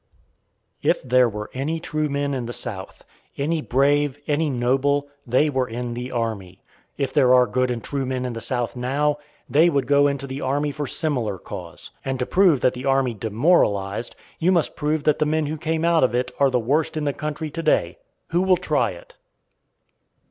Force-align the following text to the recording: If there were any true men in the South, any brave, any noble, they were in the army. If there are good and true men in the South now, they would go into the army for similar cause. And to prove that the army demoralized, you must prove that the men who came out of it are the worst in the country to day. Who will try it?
If 0.81 1.03
there 1.03 1.29
were 1.29 1.51
any 1.53 1.79
true 1.79 2.09
men 2.09 2.33
in 2.33 2.47
the 2.47 2.53
South, 2.53 3.05
any 3.37 3.61
brave, 3.61 4.17
any 4.25 4.49
noble, 4.49 5.07
they 5.27 5.47
were 5.47 5.67
in 5.67 5.93
the 5.93 6.09
army. 6.11 6.63
If 6.97 7.13
there 7.13 7.35
are 7.35 7.45
good 7.45 7.69
and 7.69 7.83
true 7.83 8.07
men 8.07 8.25
in 8.25 8.33
the 8.33 8.41
South 8.41 8.75
now, 8.75 9.19
they 9.47 9.69
would 9.69 9.85
go 9.85 10.07
into 10.07 10.25
the 10.25 10.41
army 10.41 10.71
for 10.71 10.87
similar 10.87 11.37
cause. 11.37 11.91
And 12.03 12.17
to 12.17 12.25
prove 12.25 12.61
that 12.61 12.73
the 12.73 12.85
army 12.85 13.13
demoralized, 13.13 14.15
you 14.39 14.51
must 14.51 14.75
prove 14.75 15.03
that 15.03 15.19
the 15.19 15.27
men 15.27 15.45
who 15.45 15.55
came 15.57 15.85
out 15.85 16.03
of 16.03 16.15
it 16.15 16.31
are 16.39 16.49
the 16.49 16.57
worst 16.59 16.97
in 16.97 17.03
the 17.03 17.13
country 17.13 17.51
to 17.51 17.61
day. 17.61 17.99
Who 18.29 18.41
will 18.41 18.57
try 18.57 18.89
it? 18.93 19.17